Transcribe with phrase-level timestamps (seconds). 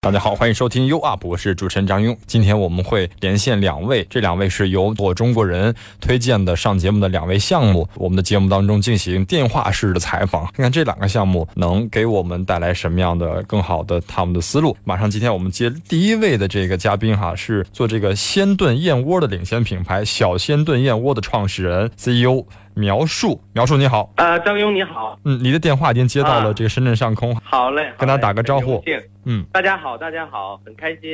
[0.00, 2.16] 大家好，欢迎收听 U Up，我是主持人张庸。
[2.24, 7.88] 今天我们会连线两位，这两位是由我中国人推荐的上节目的两位项目。
[7.96, 14.76] 我们的节目当中进行电话式的采访，看看这两个项目能给我们带来什么样的更好的他们的思路。
[14.84, 22.44] 马上，今天我们接第一位的这个嘉宾哈，是做这个鲜炖燕窝的领先品牌小鲜炖燕窝的创始人 CEO。
[22.78, 28.80] 苗树，苗树你好，呃，张勇你好，嗯，你的电话已经接到了这个深圳上空，好嘞，跟他打个招呼，
[29.24, 31.10] 嗯，大家好，大家好，很开心，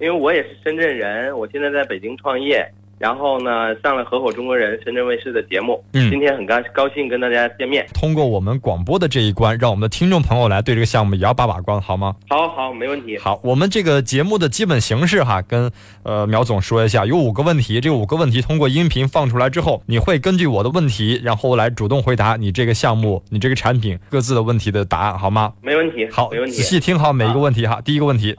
[0.00, 2.66] 因为我也是深圳人，我现在在北京创业。
[3.02, 5.82] 然后呢，上了合伙中国人深圳卫视的节目。
[5.92, 7.84] 嗯，今天很高高兴跟大家见面。
[7.92, 12.14] 通过我们广播的这一关，让我们的听众朋友来对这个项目也要把把关，好吗？
[12.28, 13.18] 好，好，没问题。
[13.18, 15.68] 好，我们这个节目的基本形式哈，跟
[16.04, 17.80] 呃苗总说一下，有五个问题。
[17.80, 25.52] 这五个问题通过音频放出来之后，你会根据我的问题，然后来主动回答你这个项目、你这个产品各自的问题的答案，好吗？
[25.60, 26.08] 没问题。
[26.12, 26.54] 好，没问题。
[26.54, 27.80] 仔细听好每一个问题哈。
[27.84, 28.36] 第一个问题。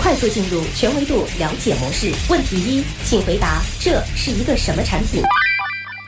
[0.00, 2.10] 快速进入全维度了解模式。
[2.30, 5.22] 问题一，请回答这是一个什么产品？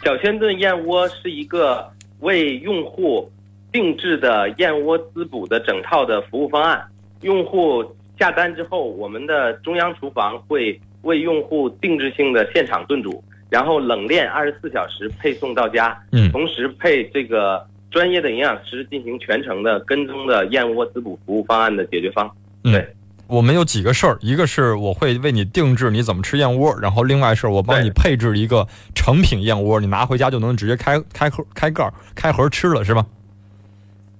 [0.04, 1.86] 小鲜炖燕窝是一个
[2.20, 3.30] 为用户
[3.72, 6.82] 定制的燕窝滋补的整套的服务方案。
[7.22, 7.84] 用户
[8.18, 15.98] 下单之后，我们的中央厨房会为用户定制性的现场炖煮，然后冷链二十四小时配送到家。
[16.12, 22.30] 嗯，同时配这个专业的营养师进行全程的跟踪的燕窝滋补服务方案的解决方。
[22.62, 22.86] 对。
[23.30, 33.06] 我们有几个事儿，一个是我会为你定制你怎么吃燕窝，然后另外是我帮你配置一个成品燕窝，你拿回家就能直接开开盒、开盖、开盒吃了，是吧？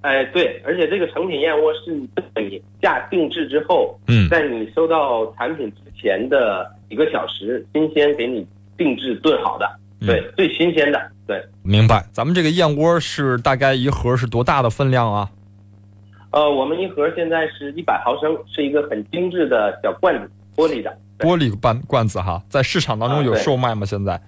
[0.02, 8.46] 哎，对，而且这个成品燕窝是你下定制之后，嗯，在你收到产品之前的几个小时，新鲜给你
[8.78, 9.68] 定制炖好的，
[10.06, 11.38] 对，最新鲜的，对。
[11.62, 12.02] 明白。
[12.12, 15.28] 咱们这个燕窝是大概一盒是多大的分量啊？
[16.32, 20.96] 呃，我们一盒现在是一百毫升，是一个很精致的小罐子，玻璃的。
[21.18, 23.84] 玻璃罐罐子哈，在市场当中有售卖吗？
[23.84, 24.20] 现在？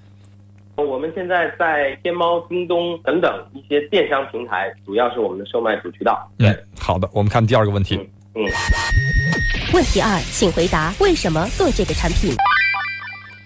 [0.75, 6.29] 我们现在在天猫、京东等等一些电商平台，主要是我们的售卖主渠道。
[6.39, 6.49] 对，
[6.79, 7.97] 好的，我们看第二个问题。
[8.35, 8.43] 嗯。
[9.73, 12.35] 问题二，请回答为什么做这个产品？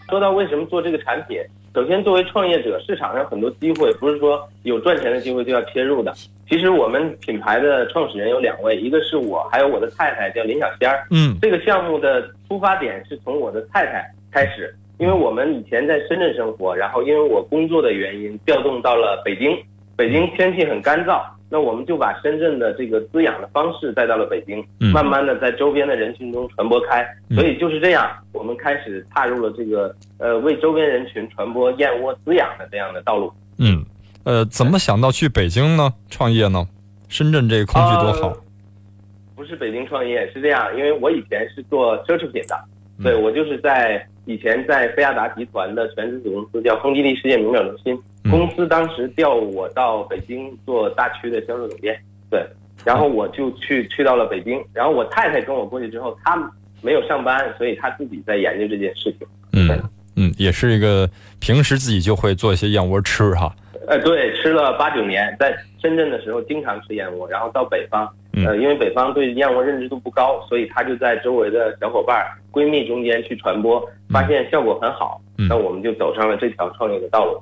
[0.09, 1.39] 说到为什么做这个产品？
[1.77, 6.11] 首先，作为创业者，市场上很多机会不是说有赚钱的机会就要切入的。
[6.49, 11.07] 其实我们品牌的创始人有两位，一个是我，还有我的太太叫林小仙儿。
[11.11, 19.55] 嗯，这个项目的出发点是从我的太太开始，因为我们以前在深圳生活，然后因为我工作的原因调动到了北京，
[19.97, 21.21] 北京天气很干燥。
[21.49, 33.33] 那我们就把深圳的这个滋养的方式带到了北京，慢慢的在周边的人群中传播开，所以就是这样，我们开始踏入了这个呃为周边人群传播燕窝滋养的这样的道路。
[33.59, 33.85] 嗯，
[34.25, 35.95] 呃，怎么想到去北京呢？
[36.11, 36.67] 创业呢？
[37.09, 38.37] 深圳这个空气多好。
[39.37, 42.59] 不是北京创业是这样，因为我以前是做奢侈品的，
[43.03, 47.97] 对我就是在以前在菲亚达集团的全资子公司叫亨吉利世界名表中心。
[48.31, 51.99] 公司当时调我到北京做大区的销售总监，
[52.31, 52.45] 对，
[52.85, 56.37] 然后我就去去到了北京，然后我太太跟我过去之后，她
[56.83, 59.27] 没有上班，所以她自己在研究这件事情。
[59.53, 59.69] 嗯
[60.17, 61.09] 嗯，也是一个
[61.41, 63.55] 平时自己就会做一些燕窝吃哈。
[63.87, 68.09] 呃，对，吃了八九年，在深圳的时候经常吃燕窝，然后到北方，
[68.45, 77.41] 呃，因为北方对燕窝认知度不高，所以她就在周围的小伙伴、闺蜜中间去传播，发现效果很好，那我们就走上了这条创业的道路。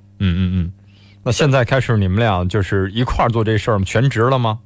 [1.24, 3.84] 那现在开始，你们俩就是一块儿做这事儿吗？
[3.86, 4.58] 全职了吗？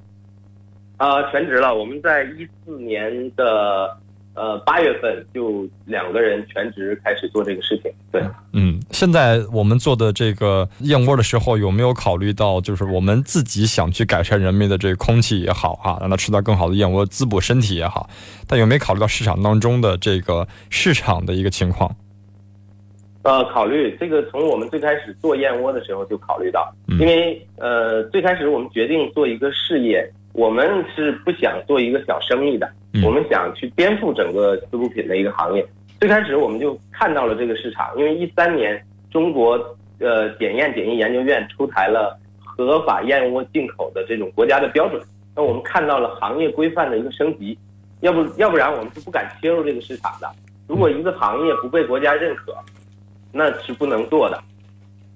[0.96, 1.72] 啊，全职了。
[1.72, 3.96] 我们在一四年的
[4.34, 7.92] 呃八月份就两个人全职开始做这个事情。
[8.10, 8.20] 对，
[8.52, 18.10] 嗯，现在我们做的这个燕窝的时候，有没有考虑到，就是我们自己想去改善人民的这个空气也好啊，让他吃到更好的燕窝，滋补身体也好，
[18.48, 21.94] 但有没有考虑到市场当中的这个市场的一个情况？
[23.28, 32.66] 呃，考虑这个从我们最开始做燕窝的时候就考虑到，因为呃最开始我们决定做一个事业，我们是不想做一个小生意的，
[33.04, 35.62] 我们想去颠覆整个滋补品的一个行业。
[36.00, 39.62] 最开始我们就看到了这个市场，因为一三年中国
[40.00, 45.02] 呃检验检疫研究院出台了合法燕窝进口的这种国家的标准，
[45.36, 47.58] 那我们看到了行业规范的一个升级，
[48.00, 50.26] 要不要不然我们是不敢切入这个市场的。
[50.66, 52.56] 如果一个行业不被国家认可。
[53.32, 54.42] 那是不能做的，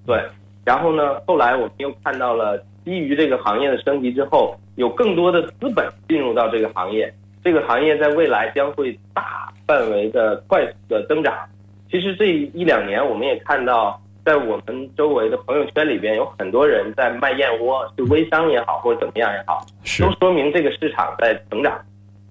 [0.07, 0.23] 对。
[0.65, 7.13] 然后呢，后来我们又看到了，基于这个行业的升级之后，有更多的资本进入到这个行业，
[7.43, 11.35] 这个行业在未来将会大范围的快速的增长。
[11.91, 19.67] 其实这一两年，我们也看到，在我们周围的朋友圈里边，有很多人在卖燕窝，是微商也好，或者怎么样也好，
[19.99, 21.77] 都说明这个市场在成长。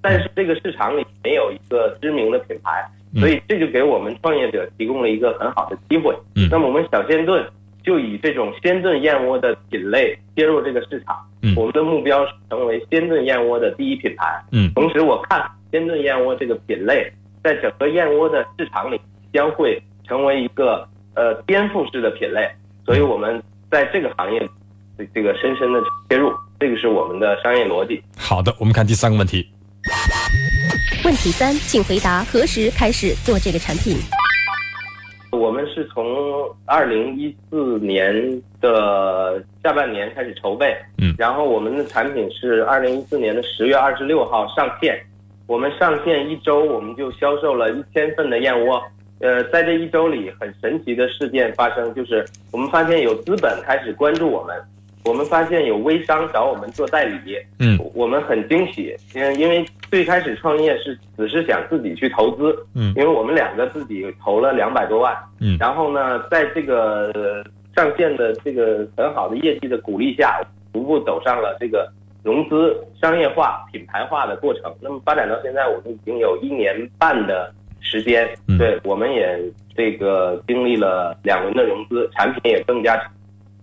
[0.02, 6.16] 但是这个市场里没有一个知名的品牌，嗯所以这就给我们创业者提供了一个很好的机会。
[6.36, 7.46] 嗯那么我们小鲜炖
[7.84, 14.44] 就以这种鲜炖燕窝的品类切入这个市场，嗯我们的目标是成为鲜炖燕窝的第一品牌。
[14.52, 17.12] 嗯同时，我看鲜炖燕窝这个品类
[17.44, 19.00] 在整个燕窝的市场里
[19.34, 22.50] 将会成为一个呃颠覆式的品类，
[22.86, 24.40] 所以我们在这个行业
[24.98, 28.02] 这这个深深的切入，这个是我们的商业逻辑。
[28.18, 29.50] 好的，我们看第三个问题。
[31.04, 33.98] 问题三，请回答何时开始做这个产品？
[35.32, 36.06] 我们是从
[36.66, 38.14] 二零一四年
[38.60, 45.02] 的下半年开始筹备，嗯然后我们的产品是二零一四年的十月二十六号上线，
[45.48, 48.82] 我们上线一周我们就销售了一千份的燕窝。
[49.20, 54.56] 呃，在这一周里，很神奇的事件发生，就是我们发现有资本开始关注我们，
[55.06, 57.78] 我们发现有微商找我们做代理，嗯。
[57.94, 62.94] 我们很惊喜，因为因为最开始创业是只是想自己去投资，嗯。
[62.96, 65.58] 因为我们两个自己投了两百多万，嗯。
[65.60, 67.44] 然后呢，在这个呃
[67.76, 70.40] 上线的这个很好的业绩的鼓励下，
[70.74, 71.92] 逐步走上了这个
[72.24, 74.72] 融资、商业化、品牌化的过程。
[74.82, 78.58] 那么发展到现在，我们已经有一年半的时间，嗯。
[78.58, 79.40] 对，我们也
[79.76, 83.02] 这个经历了两轮的融资，产品也更加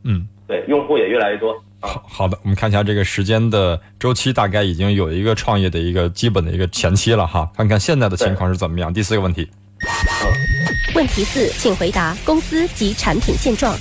[0.04, 1.88] 嗯，对，用户也越来越多啊。
[1.88, 7.48] 好好的，我们看一下这个时间的周期，大概已经有一个创业的一个基本的一个前期了哈。
[7.54, 8.92] 看看现在的情况是怎么样。
[8.92, 9.46] 第四个问题，
[10.96, 13.74] 问题四，请回答公司及产品现状。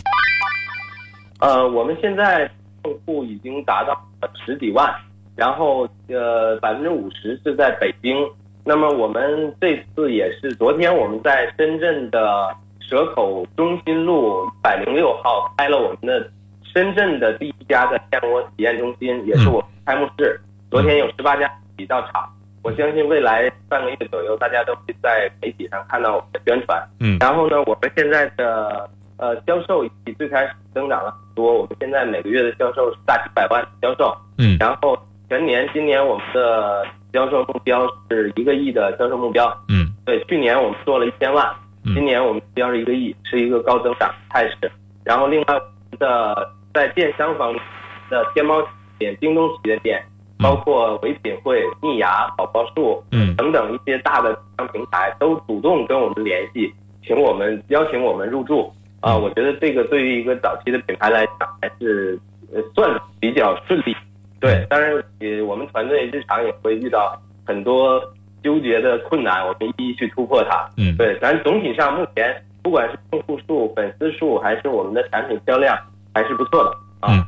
[1.40, 2.52] 呃，我们现在
[2.84, 4.94] 用户已经达到了十几万，
[5.36, 8.18] 然后呃百分之五十是在北京。
[8.66, 16.30] 那么我们这次也是昨天我们在深圳的蛇口中心路一百零六号开了我们的
[16.74, 20.40] 深圳的第一家的燕窝体验中心，也是我们开幕式。
[20.70, 22.30] 昨天有十八家媒体到场，
[22.64, 26.82] 我相信未来半个月左右，大家都会在媒体上看到我们的宣传。
[27.00, 34.98] 嗯然后呢，我们现在的呃销售已经最开始增长了很多，我们现在每个月的销售是大几百万的销售，嗯然后
[35.30, 39.48] 全年今年我们的销售目标是一个亿的销售目标。
[39.70, 41.48] 嗯对，去年我们做了一千万，
[41.86, 44.72] 嗯今年我们目标是一个亿，是一个高增长态势。
[45.04, 45.60] 然后另外我
[45.90, 47.60] 们的在电商方面
[48.08, 48.68] 的天猫旗
[49.00, 50.06] 舰店、京东旗舰店，
[50.38, 53.36] 包括唯品会、蜜芽、宝宝树，嗯。
[53.36, 56.72] 等等一些大的电商平台都主动跟我们联系，
[57.04, 58.72] 请我们邀请我们入驻。
[59.00, 59.22] 啊、嗯。
[59.24, 62.20] 我觉得这个对于一个早期的品牌来讲，还是
[62.54, 63.96] 呃算比较顺利。
[64.40, 68.00] 对，当然也我们团队日常也会遇到很多
[68.44, 70.70] 纠结的困难，我们一一去突破它。
[70.78, 75.76] 嗯，对，咱总体上目前不管是用户数、粉丝数，还是我们的产品销量，
[76.18, 77.14] 还是不错的啊。
[77.14, 77.26] 嗯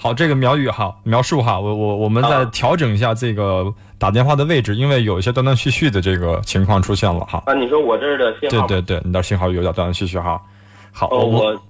[0.00, 7.42] 好，这个苗语哈，描述哈，我我我们再啊调整一下这个打电话的位置，因为有一些断断续续的这个情况出现了哈。
[7.46, 10.40] 啊，你说我这儿的信号，对对对，你的信号有点断断续续哈。
[10.92, 11.60] 好，我我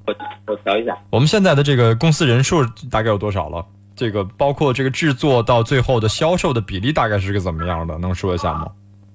[0.47, 0.95] 我调一下。
[1.09, 3.65] 我们现在的这个公司人数大概有多少了？
[3.97, 7.97] 这个包括这个制作到最后的销售的比例大概是个怎么样的？
[7.97, 8.69] 能说一下吗？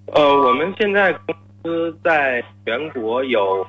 [0.07, 3.63] 呃，我们现在公司在全国有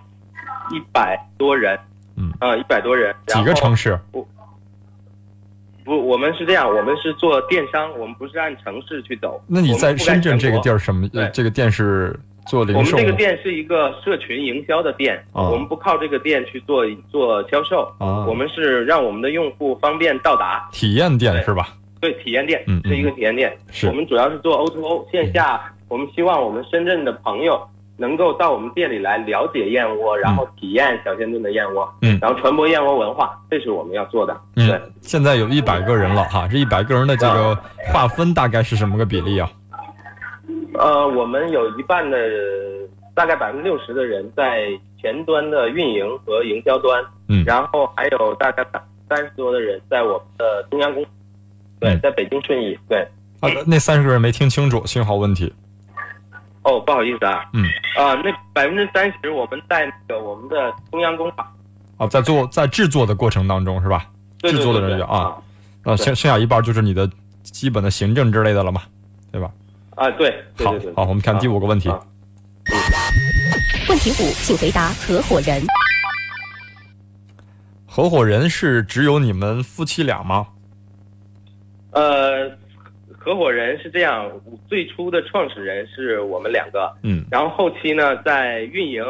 [0.71, 1.79] 一百多人，
[2.41, 3.99] 嗯，啊，一百多人，几个城市？
[4.13, 4.27] 不？
[5.85, 9.39] 不，我们是这样，我们是做电商，我们不是按城市去走。
[9.47, 11.07] 那你在深圳这个地儿，什么？
[11.13, 13.03] 呃这个店是做我们零售吗？
[13.03, 20.67] 这个店是一个社群营销的店，哦我们不靠这个店去做做销售，啊我们是让我们的用户方便到达。
[20.73, 21.69] 体验店是吧？
[22.01, 23.55] 对，体验店是一个体验店。
[23.71, 27.61] 是我们主要是做 O to O 线下，我们希望我们深圳的朋友
[27.97, 34.37] 能够到我们店里来了解燕窝，然后体验小鲜炖的燕窝，嗯然后传播燕窝文化，这是我们要做的。
[34.55, 37.57] 对嗯，，现在有一百个人了哈，这一百个人的这个
[37.93, 39.49] 划分大概是什么个比例啊？
[40.75, 42.19] 呃，我们有一半的
[43.15, 44.67] 大概百分之六十的人在
[45.01, 48.67] 前端的运营和营销端，嗯然后还有大概
[49.09, 51.05] 三十多的人在我们的中央公，
[51.79, 53.07] 对嗯，在北京顺义，对。
[53.41, 55.53] 啊，那三十个人没听清楚，信号问题。
[56.65, 57.65] 哦，不好意思啊，嗯，
[57.97, 61.47] 啊、那百分之三十我们在那个我们的中央工厂，
[61.97, 64.07] 啊，在做在制作的过程当中是吧？
[64.41, 65.37] 对对制作的人员啊，
[65.85, 67.09] 啊，剩剩下一半就是你的
[67.43, 68.83] 基本的行政之类的了嘛，
[69.31, 69.51] 对吧？
[69.97, 71.89] 啊，对对好好，我们看第五个问题。
[71.89, 72.01] 啊
[73.87, 75.63] 问题五，请回答合伙人。
[77.87, 80.47] 合伙人是只有你们夫妻俩吗？
[81.91, 82.51] 呃，
[83.25, 84.31] 合伙人是这样，
[84.69, 89.03] 最初的创始人是我们两个，嗯然后后期呢，在运营、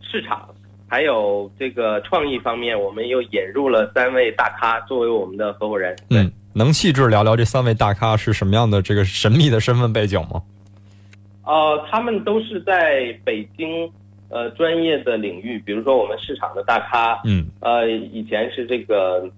[0.00, 0.48] 市场
[0.88, 5.96] 还有这个创意方面，我们又引入了三位大咖作为我们的合伙人。
[6.08, 10.40] 对，嗯，能细致聊聊这三位大咖是什么样的这个神秘的身份背景吗？
[11.44, 13.90] 呃，他们都是在北京
[14.28, 19.28] 呃专业的领域，比如说我们市场的大咖，嗯，呃，以前是这个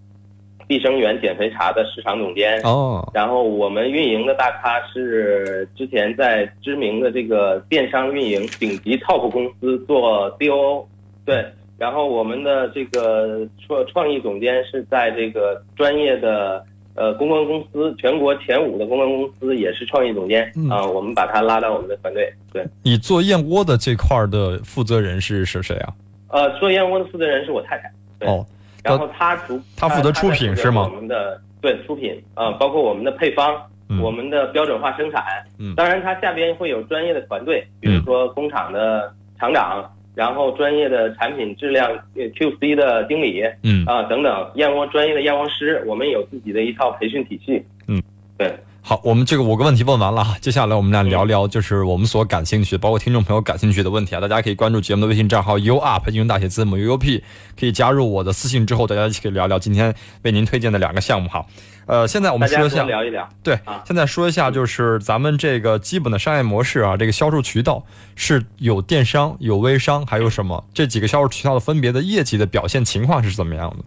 [0.68, 10.84] 碧生源减肥茶的市场总监，哦，然后我们运营的大咖是之前在知名的这个电商运营顶级 top 公司做 DOO，
[11.24, 11.44] 对，
[11.78, 16.62] 然后我们的这个创创意总监是在这个专业的
[16.94, 20.52] 呃公关公司，全国前五的公关公司也是创意总监。
[20.54, 20.68] 嗯。
[20.68, 25.94] 啊、我们把他拉到我们的团队，对，你做燕窝的这块儿的负责人是是谁啊？
[26.30, 28.28] 呃，做燕窝的负责人是我太太，对。
[28.28, 28.44] 哦，
[28.84, 33.54] 然后他主他负责出品是吗我们的对出品啊、包括我们的配方。
[33.90, 35.24] 嗯我们的标准化生产，
[35.58, 39.82] 嗯当然他下边会有专业的团队，比如说工厂的厂长，
[40.14, 47.64] 然后专业的产品质量呃 QC 的经理嗯，啊、等等，燕窝专业的燕窝师，我们有自己的一套培训体系。
[47.86, 47.98] 嗯，
[48.36, 48.54] 对，
[48.88, 54.20] 好，我们这个五个问题问完了哈，接下来我们来聊聊就是我们所感兴趣，包括听众朋友感兴趣的问题啊。
[54.22, 57.22] 大家可以关注节目的微信账号 U Up 英文大写字母 U U P，
[57.60, 61.44] 可以加入我的私信之后，大家一起可以聊聊今天为您推荐的两个项目哈。
[61.84, 63.28] 呃，现在我们说一下，聊一聊。
[63.42, 67.84] 对啊，现在说一下就是咱们这个基本的商业模式啊，这个销售渠道
[68.16, 70.64] 是有电商、有微商，还有什么？
[70.72, 73.84] 这几个销售渠道的分别的业绩的表现情况是怎么样的？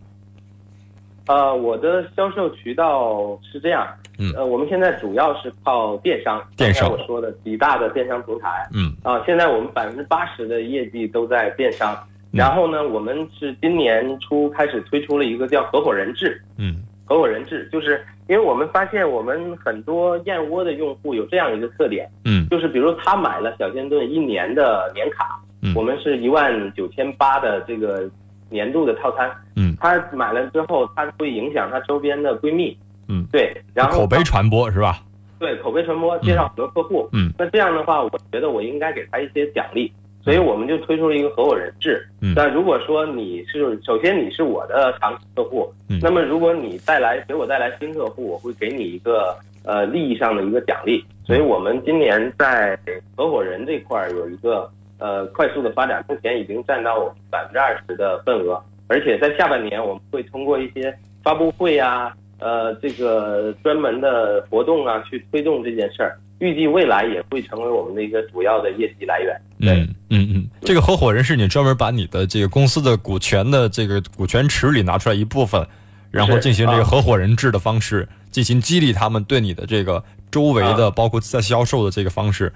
[1.28, 3.88] 呃，我的销售渠道是这样，
[4.20, 11.94] 嗯呃，我们现在主要是靠电商，电商我说的几大的电商平台，嗯啊，现在我们百分之八十的业绩都在电商。
[11.94, 16.42] 嗯然后呢，我们是今年初开始推出了一个叫合伙人制。
[16.58, 28.10] 嗯合伙人制就是因为我们发现我们很多燕窝的用户有这样一个特点，嗯就是比如他买了小仙炖一年的年卡，嗯我们是一万九千八的这个
[28.52, 29.76] 年度的套餐，嗯。
[29.80, 32.78] 他买了之后，他会影响他周边的闺蜜，
[33.08, 35.00] 嗯，对，然后口碑传播是吧？
[35.40, 37.10] 对口碑传播，介绍很多客户。
[37.14, 39.92] 嗯，那这样的话，我觉得我应该给他一些奖励，
[40.24, 42.08] 所以我们就推出了一个合伙人制。
[42.22, 42.34] 嗯。
[42.36, 45.98] 但如果说你是首先你是我的长期客户，嗯。
[46.00, 51.04] 那么如果你带来给我带来新客户，我会给你一个呃利益上的一个奖励。
[51.26, 52.78] 所以我们今年在
[53.16, 54.70] 合伙人这块儿有一个
[55.02, 62.14] 呃快速的发展，目前已经占到我们百分之二十的份额，而且在下半年我们会通过一些发布会啊。
[62.44, 69.40] 呃，这个专门的活动啊，去推动这件事儿，预计未来也会成为我们的一个主要的业绩来源。
[69.60, 75.64] 对，嗯嗯嗯，这个合伙人是你专门把你的这个公司的股权的这个股权池里拿出来一部分，
[76.10, 82.52] 然后进行这个啊合伙人制的方式，进行激励他们对你的这个周围的，包括在销售的这个方式，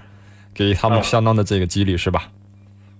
[0.56, 2.28] 给他们啊相当的这个激励，是吧？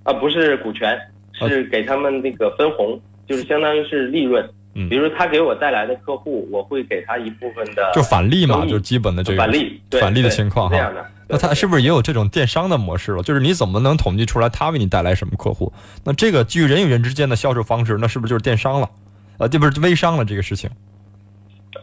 [0.05, 0.97] 啊，不是股权，
[1.33, 4.49] 是给他们那个分红，就是相当于是利润。
[4.79, 10.77] 嗯比如他给我带来的客户，我会给他一部分的就返利嘛，就基本的这个返利，对返利的情况哈。
[10.77, 11.03] 这样的。
[11.29, 13.23] 那他是不是也有这种电商的模式了？
[13.23, 15.73] 就是你怎么能统计出来他为你带来什么客户？
[16.05, 18.91] 那这个基于人与人之间的销售方式，那是不是就是电商了？
[19.39, 20.69] 呃，这不是微商了这个事情。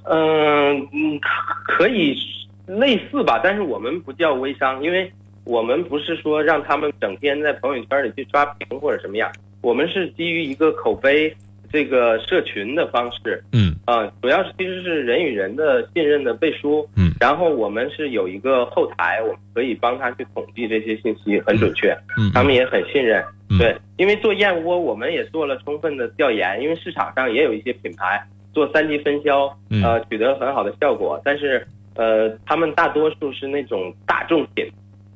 [0.06, 2.16] 嗯嗯，可可以
[2.68, 5.12] 类似吧，但是我们不叫微商，因为
[5.46, 9.32] 我们不是说让他们整天在朋友圈里去刷屏或者什么样，
[9.62, 11.36] 我们是基于一个口碑
[11.72, 13.72] 这个社群的方式，嗯。
[13.86, 23.58] 啊，主要是其实是人与人的信任的背书，嗯，然后我们是有一个后台，我们可以帮他去统计这些信息，很准确，嗯，他们也很信任，嗯。
[23.58, 29.84] 对，因为做燕窝我们也做了充分的调研，因为市场上也有一些品牌做三级分销，嗯。
[29.84, 34.66] 呃，取得很好的效果，但是呃，他们大多数是那种大众品，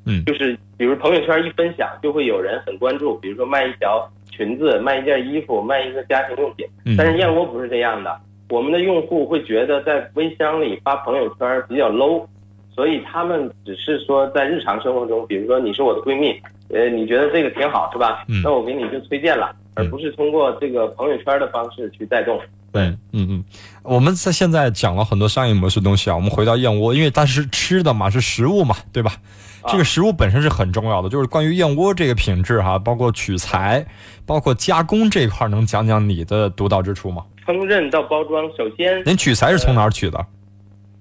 [0.08, 6.66] 嗯就是比如朋友圈一分享，就会有人很关注，比如说卖一条裙子、卖一件衣服、卖一个家庭用品。
[6.86, 12.26] 嗯但是燕窝不是这样的，我们的用户会觉得在微商里发朋友圈比较 low，
[12.74, 18.24] 所以他们只是说在日常生活中，比如说你是我的闺蜜，呃，你觉得这个挺好是吧？
[18.30, 22.40] 嗯那我给你就推荐了，而不是通过这个朋友圈的方式去带动。
[22.72, 23.44] 对嗯嗯嗯，
[23.82, 29.14] 我们在现在讲了很多商业模式东西啊，我们回到燕窝，因为它是吃的嘛，是食物嘛，对吧？
[29.68, 33.86] 啊这个食物本身是很重要的，就是关于燕窝这个品质哈，包括取材，
[34.26, 37.26] 包括加工这一块，能讲讲你的独到之处吗？
[37.46, 40.26] 烹饪到包装，首先您取材是从哪儿取的？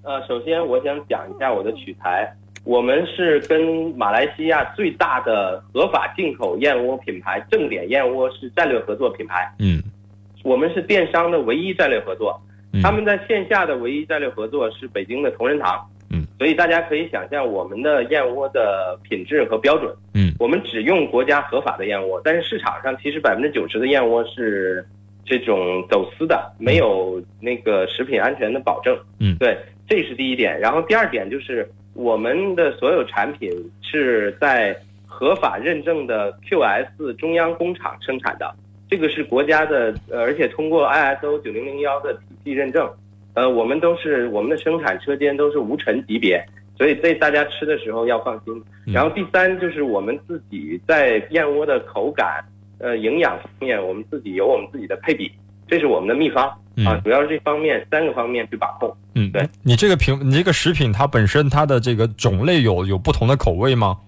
[0.02, 2.32] 呃，首先我想讲一下我的取材。
[2.64, 9.80] 我们是跟马来西亚最大的合法进口燕窝品牌正点燕窝是战略合作品牌，嗯
[10.42, 12.40] 我们是电商的唯一战略合作。
[12.72, 15.88] 嗯他们在线下的唯一战略合作是北京的同仁堂。
[16.36, 19.94] 嗯，所以大家可以想象我们的燕窝的品质和标准。
[20.14, 24.86] 嗯，我们只用国家合法的燕窝，但是市场上其实百分之九十的燕窝是
[25.24, 28.96] 这种走私的，没有那个食品安全的保证。
[29.18, 29.56] 嗯对，
[29.88, 30.58] 这是第一点。
[30.60, 33.50] 然后第二点就是我们的所有产品
[33.82, 34.76] 是在
[35.06, 38.54] 合法认证的 QS 中央工厂生产的，
[38.88, 42.88] 这个是国家的，呃，而且通过 ISO 九零零幺的体系认证。
[43.36, 46.42] 呃，我们都是我们的生产车间都是无尘级别，
[46.78, 48.62] 所以对大家吃的时候要放心。
[48.86, 52.42] 然后第三就是我们自己在燕窝的口感、
[52.78, 55.30] 呃营养方面，我们自己有我们自己的配比，
[55.68, 56.48] 这是我们的秘方
[56.86, 58.96] 啊，主要是这方面三个方面去把控。
[59.14, 63.98] 嗯，对你这个品，你这个食品它本身它的这个种类有有不同的口味吗？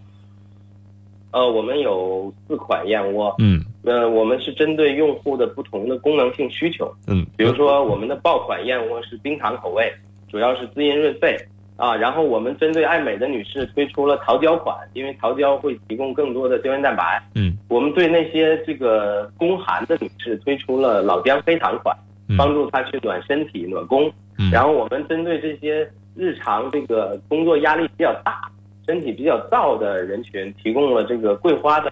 [1.33, 9.91] 呃，我们有四款燕窝，嗯，呃，我们是针对用户的不同的功能性需求，嗯，比如说我们的爆款燕窝是冰糖口味，
[10.31, 11.39] 主要是滋阴润肺
[11.77, 11.97] 啊。
[11.97, 17.23] 然后我们针对爱美的女士推出了桃胶款，因为桃胶会提供更多的胶原蛋白。
[17.35, 21.97] 嗯，我们对那些这个宫寒的女士推出了老姜黑糖款，
[22.37, 24.13] 帮助她去暖身体、暖宫。
[24.39, 28.41] 嗯，然后我们针对这些日常这个工作压力比较大。
[28.87, 31.88] 身体比较燥的人群提供了这个桂花的款，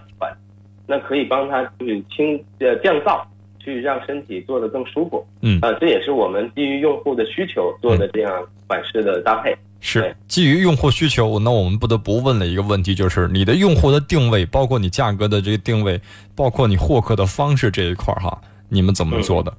[0.87, 3.21] 那可以帮他去清呃降噪，
[3.59, 5.23] 去让身体做得更舒服。
[5.41, 9.55] 嗯，啊，这也是我们基于用户的需求做的这样款式的搭配。
[9.79, 16.01] 是基于用户需求，那我们不得不问的一个问题就是，你的用户的定位，包括你价格的这个定位，
[16.35, 19.53] 包括你获客的方式这一块儿哈，你们怎么做的？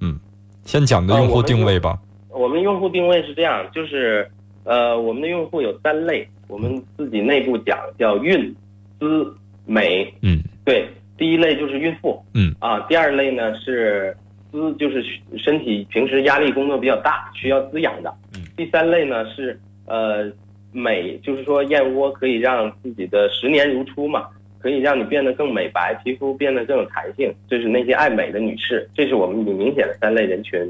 [0.00, 0.18] 嗯，
[0.64, 1.98] 先讲的用户定位吧。
[2.28, 4.30] 我们用户定位是这样，就是
[4.64, 6.28] 呃，我们的用户有三类。
[6.46, 8.54] 我们自己内部讲叫运、
[8.98, 9.34] 资、
[9.66, 12.54] 美，嗯，对，第一类就是孕妇，嗯。
[12.58, 14.14] 啊，第二类呢是
[14.52, 15.02] 滋，就是
[15.38, 20.30] 身体平时压力工作比较大，需要滋养的，嗯，第三类呢是呃
[20.70, 30.60] 美，就是说燕窝可以让自己的十年如初嘛，可以让你变得更美白，皮肤变得更有弹性，这是那些爱美的女士，这是我们明显的三类人群，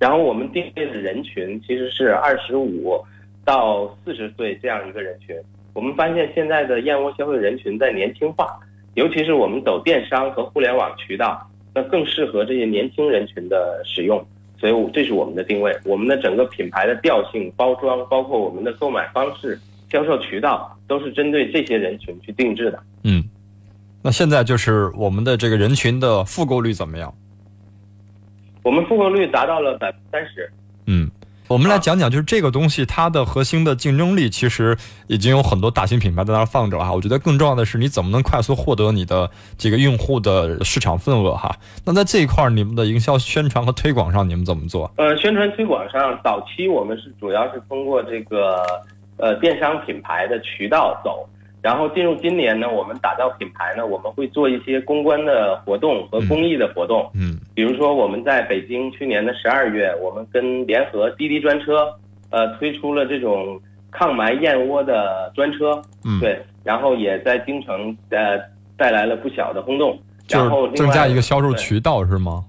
[0.00, 2.98] 然后我们定位的人群其实是二十五。
[3.44, 5.34] 到四十岁这样一个人群，
[5.74, 8.56] 我们发现现在的燕窝消费人群在年轻化，
[8.94, 14.24] 尤其是我们走电商和互联网渠道，那更适合这些年轻人群的使用。
[14.58, 15.76] 所以，这是我们的定位。
[15.84, 19.58] 我们的整个品牌的调性、包装，包括我们的购买方式、
[19.90, 22.78] 销售渠道，都是针对这些人群去定制的。
[23.02, 23.24] 嗯，
[24.04, 27.12] 那现在就是我们的这个人群的复购率怎么样？
[28.62, 30.48] 我们复购率达到了百分之三十。
[31.52, 31.54] 嗯。
[31.54, 36.92] 我们来讲讲，就是这个东西它的核心的竞争力，其实已经有很多大型品牌在那儿放着了哈。
[36.92, 41.54] 我觉得更重要的是，你怎么能快速获得你的这个用户的市场份额哈？
[41.84, 44.90] 那在这一块，你们的营销宣传和推广上，你们怎么做？
[44.96, 48.64] 呃，宣传推广上，早期我们是主要是通过这个
[49.18, 51.28] 呃电商品牌的渠道走。
[51.62, 57.08] 然后进入今年呢，我们打造品牌呢，我们会做一些公关的活动和公益的活动。
[57.14, 61.88] 嗯，比如说我们在北京去年的十二月，我们跟联合滴滴专车，
[62.30, 63.60] 呃，推出了这种
[63.92, 65.80] 抗霾燕窝的专车。
[66.04, 68.40] 嗯，对，然后也在京城呃
[68.76, 69.96] 带来了不小的轰动。
[70.28, 72.44] 然后增加一个销售渠道是吗？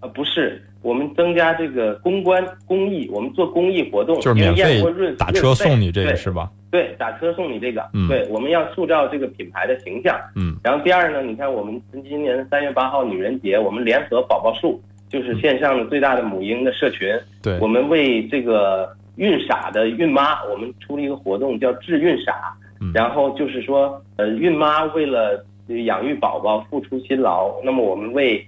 [0.00, 4.82] 呃，不是，我们增加这个公关公益，我们做公益活动，就是免费
[5.18, 6.50] 打车送你这个是吧？
[6.76, 17.08] 对，打车送你这个，嗯，对，我们要塑造这个品牌的形象，嗯，然后第二呢，你看我们今年三月八号女人节，我们联合宝宝树，就是线上的最大的母婴的社群，
[17.42, 22.54] 对，我们为这个孕傻的孕妈，我们出了一个活动叫治孕傻，
[22.92, 25.42] 然后就是说，呃，孕妈为了
[25.86, 28.46] 养育宝宝付出辛劳，那么我们为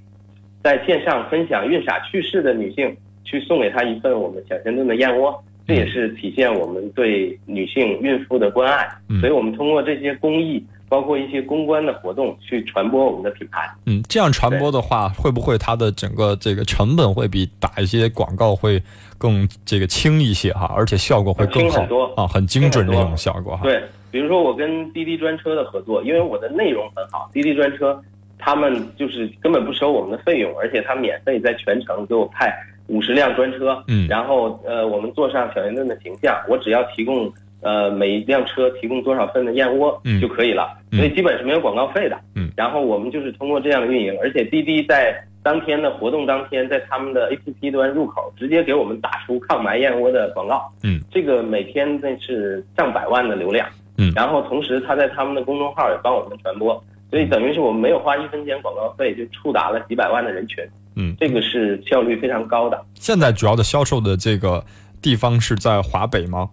[0.63, 5.43] 在线上分享孕傻趣事的女性，去送给她一份我们小鲜炖的燕窝。
[5.69, 8.89] 这也是体现我们对女性孕妇的关爱，
[9.21, 13.71] 所以我们通过这些公益，包括一些公关的活动，去传播我们的品牌。
[13.85, 18.83] 嗯，这样传播的话，会不会它的整个这个成本会比打一些广告会
[19.19, 20.73] 更这个轻一些哈？
[20.75, 21.83] 而且效果会更好
[22.17, 23.65] 啊，很精准这种效果哈。
[23.65, 23.79] 对，
[24.11, 28.03] 比如说我跟滴滴专车的合作，因为我的内容很好，滴滴专车
[28.39, 32.51] 他们就是根本不收我们的费用，而且他免费在全程给我派。
[32.89, 53.67] 五十辆专车，嗯，然后呃，我们坐上小圆炖的形象，我只要提供呃每一辆车提供多少份的燕窝就可以了，所以基本是没有广告费的，嗯，然后我们就是通过这样的运营，而且滴滴在当天的活动当天，在他们的 APP 端入口直接给我们打出抗霾燕窝的广告，嗯，这个每天那是上百万的流量，
[53.99, 60.65] 嗯，然后同时他在他们的公众号也帮我们传播，所以等于是我们没有花一分钱广告费就触达了几百万的人群。
[60.99, 62.85] 嗯，这个是效率非常高的。
[62.95, 64.65] 现在主要的销售的这个
[65.01, 66.51] 地方是在华北吗？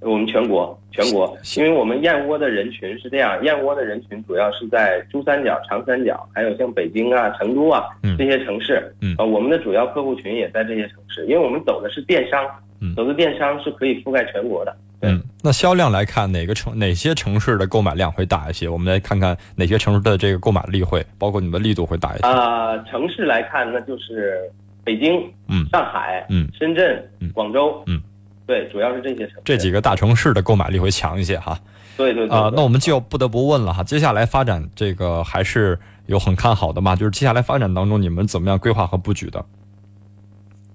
[0.00, 7.84] 我们全国，全国，因为我们燕窝的人群是这样，燕窝的人群主要是在珠三角、长三角，还有像北京啊、成都啊
[8.16, 8.90] 这些城市。
[9.02, 12.42] 嗯，呃，我们的主要客户群也在这些城市，因为我们走的是电商，
[12.80, 14.76] 嗯，走的电商是可以覆盖全国的。
[15.02, 18.68] 嗯，那销量来看，哪个城哪些城市的购买量会大一些？
[18.68, 22.26] 我们来看看哪些城市的这个购买力会，包括你们的力度会大一些。
[22.26, 24.40] 啊、城市来看，那就是
[24.84, 27.98] 北京、嗯上海、嗯深圳、嗯广州，嗯，
[28.46, 29.40] 对，主要是这些城市。
[29.44, 31.58] 这几个大城市的购买力会强一些哈。
[31.96, 36.94] 对对对啊、对那我们就不得不问了哈，接下来发展这个还是有很看好的嘛？
[36.94, 39.42] 就是接下来发展当中，你们怎么样规划和布局的？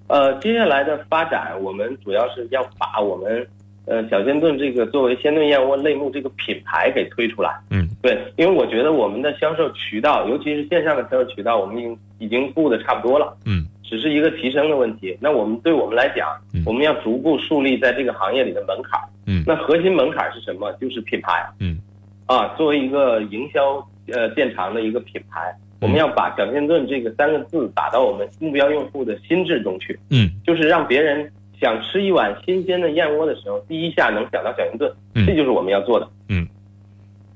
[0.08, 3.48] 呃，接下来的发展，我们主要是要把我们
[3.86, 7.52] 呃小鲜炖这个作为鲜炖燕窝类目这个品牌给推出来。
[7.72, 13.36] 嗯，对，因为我觉得我们的销售渠道，尤其是线上的销售渠道，我们已经已经布的差不多了。
[13.46, 15.18] 嗯，只是一个提升的问题。
[15.20, 19.00] 那我们对我们来讲嗯，我们要逐步树立在这个行业里的门槛。
[19.28, 20.72] 嗯那核心门槛是什么？
[20.74, 21.44] 就是品牌。
[21.60, 21.80] 嗯，
[22.28, 30.00] 啊，作为一个营销呃建长的一个品牌，嗯我们要把小仙炖这个三个字打到我们目标用户的心智中去。
[30.10, 36.08] 嗯就是让别人想吃一碗新鲜的燕窝的时候，第一下能想到小仙炖，嗯这就是我们要做的。
[36.30, 36.48] 嗯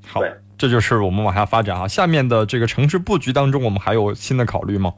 [0.08, 0.22] 好，
[0.58, 1.88] 这就是我们往下发展啊。
[1.88, 4.94] 下面的这个城市布局当中，我们还有新的考虑吗？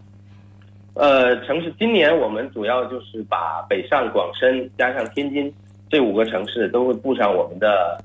[0.93, 5.51] 呃，城市今年我们主要就是把北上广深加上天津
[5.89, 7.97] 这五个城市都会布上我们的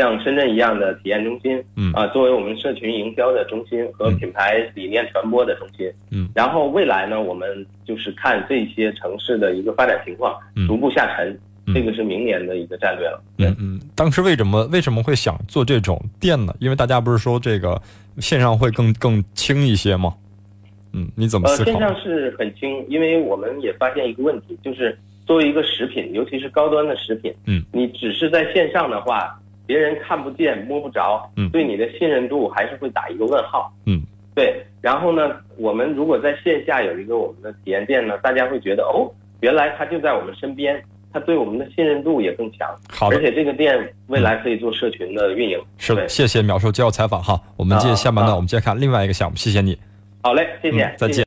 [0.00, 13.22] 像深圳一样的体验中心，嗯啊、作为我们社群营销的中心和嗯品牌理念传播的中心，嗯，然后未来呢，我们就是看这些城市的一个发展情况，嗯逐步下沉，嗯这个是明年的一个战略了。
[13.38, 16.54] 嗯嗯，当时为什么为什么会想做这种店呢？
[16.60, 17.80] 因为大家不是说这个
[18.18, 20.14] 线上会更更轻一些吗？
[20.94, 21.70] 嗯，你怎么呃，思考？
[21.70, 29.39] 线上是很轻，因为我们也发现一个问题，就是作为一个食品，尤其是高端的食品，嗯，你只是在线上的话，
[29.70, 34.02] 别人看不见摸不着，嗯对你的信任度还是会打一个问号，嗯，
[34.34, 34.66] 对。
[34.80, 39.06] 然后呢，我们如果在线下有一个我们的体验店呢，大家会觉得哦，
[39.42, 43.78] 原来他就在我们身边，他对我们的信任度也更强，好的而，且这个店
[44.08, 45.56] 未来可以做社群的运营。
[45.78, 47.40] 是的，谢谢秒叔接受采访哈。
[47.56, 49.78] 我们接啊下面呢，啊我们接着看另外一个项目，谢谢你，
[50.24, 51.26] 好嘞，谢谢，嗯再见谢谢。